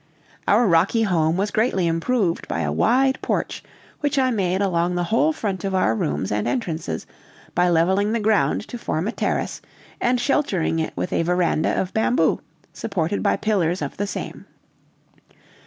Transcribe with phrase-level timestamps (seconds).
[0.47, 3.61] Our rocky home was greatly improved by a wide porch
[3.99, 7.05] which I made along the whole front of our rooms and entrances,
[7.53, 9.61] by leveling the ground to form a terrace,
[10.01, 12.41] and sheltering it with a veranda of bamboo,
[12.73, 14.47] supported by pillars of the same.